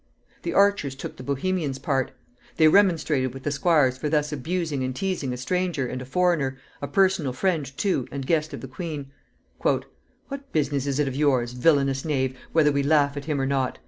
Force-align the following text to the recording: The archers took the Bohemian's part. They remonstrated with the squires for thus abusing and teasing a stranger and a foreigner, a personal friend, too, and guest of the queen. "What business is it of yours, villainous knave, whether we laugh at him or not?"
The 0.41 0.55
archers 0.55 0.95
took 0.95 1.17
the 1.17 1.21
Bohemian's 1.23 1.77
part. 1.77 2.11
They 2.57 2.67
remonstrated 2.67 3.35
with 3.35 3.43
the 3.43 3.51
squires 3.51 3.99
for 3.99 4.09
thus 4.09 4.31
abusing 4.33 4.83
and 4.83 4.95
teasing 4.95 5.31
a 5.31 5.37
stranger 5.37 5.85
and 5.85 6.01
a 6.01 6.05
foreigner, 6.05 6.57
a 6.81 6.87
personal 6.87 7.33
friend, 7.33 7.71
too, 7.77 8.07
and 8.11 8.25
guest 8.25 8.51
of 8.51 8.61
the 8.61 8.67
queen. 8.67 9.11
"What 9.59 10.51
business 10.51 10.87
is 10.87 10.97
it 10.97 11.07
of 11.07 11.15
yours, 11.15 11.51
villainous 11.53 12.03
knave, 12.03 12.35
whether 12.51 12.71
we 12.71 12.81
laugh 12.81 13.15
at 13.15 13.25
him 13.25 13.39
or 13.39 13.45
not?" 13.45 13.77